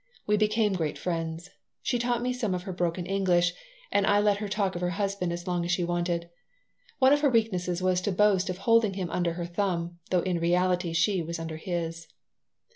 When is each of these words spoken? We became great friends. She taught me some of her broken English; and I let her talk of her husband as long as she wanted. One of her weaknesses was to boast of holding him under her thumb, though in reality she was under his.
We 0.25 0.35
became 0.35 0.73
great 0.73 0.97
friends. 0.97 1.51
She 1.83 1.99
taught 1.99 2.23
me 2.23 2.33
some 2.33 2.55
of 2.55 2.63
her 2.63 2.73
broken 2.73 3.05
English; 3.05 3.53
and 3.91 4.07
I 4.07 4.19
let 4.19 4.37
her 4.37 4.47
talk 4.47 4.73
of 4.73 4.81
her 4.81 4.89
husband 4.97 5.31
as 5.31 5.45
long 5.45 5.63
as 5.63 5.69
she 5.69 5.83
wanted. 5.83 6.27
One 6.97 7.13
of 7.13 7.21
her 7.21 7.29
weaknesses 7.29 7.83
was 7.83 8.01
to 8.01 8.11
boast 8.11 8.49
of 8.49 8.57
holding 8.65 8.95
him 8.95 9.11
under 9.11 9.33
her 9.33 9.45
thumb, 9.45 9.99
though 10.09 10.21
in 10.23 10.39
reality 10.39 10.93
she 10.93 11.21
was 11.21 11.37
under 11.37 11.57
his. 11.57 12.07